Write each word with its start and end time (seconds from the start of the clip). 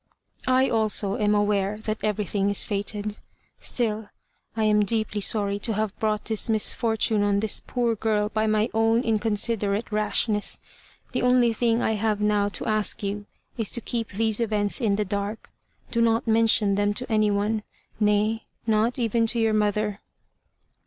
"I, 0.47 0.67
also, 0.67 1.15
am 1.17 1.35
aware 1.35 1.77
that 1.77 2.03
everything 2.03 2.49
is 2.49 2.63
fated. 2.63 3.19
Still, 3.59 4.09
I 4.57 4.63
am 4.63 4.83
deeply 4.83 5.21
sorry 5.21 5.59
to 5.59 5.73
have 5.75 5.95
brought 5.99 6.25
this 6.25 6.49
misfortune 6.49 7.21
on 7.21 7.39
this 7.39 7.61
poor 7.67 7.95
girl 7.95 8.27
by 8.29 8.47
my 8.47 8.71
own 8.73 9.03
inconsiderate 9.03 9.91
rashness. 9.91 10.59
The 11.11 11.21
only 11.21 11.53
thing 11.53 11.83
I 11.83 11.91
have 11.91 12.19
now 12.19 12.49
to 12.49 12.65
ask 12.65 13.03
you, 13.03 13.27
is 13.59 13.69
to 13.69 13.79
keep 13.81 14.07
these 14.09 14.39
events 14.39 14.81
in 14.81 14.95
the 14.95 15.05
dark. 15.05 15.51
Do 15.91 16.01
not 16.01 16.25
mention 16.25 16.73
them 16.73 16.95
to 16.95 17.11
any 17.11 17.29
one 17.29 17.61
nay, 17.99 18.47
not 18.65 18.97
even 18.97 19.27
to 19.27 19.39
your 19.39 19.53
mother." 19.53 20.01